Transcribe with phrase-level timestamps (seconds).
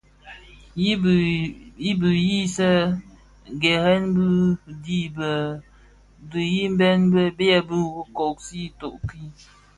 [1.89, 4.27] I bisiigherè bi
[4.83, 5.35] dhim a
[6.31, 7.47] dhitimbèn lè bè
[8.15, 9.23] kōōsi itoň ki.